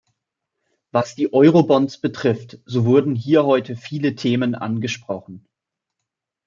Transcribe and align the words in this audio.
Was 0.91 1.13
die 1.13 1.31
Eurobonds 1.31 1.99
betrifft, 2.01 2.57
so 2.65 2.85
wurden 2.85 3.13
hier 3.13 3.45
heute 3.45 3.75
viele 3.75 4.15
Themen 4.15 4.55
angesprochen. 4.55 5.45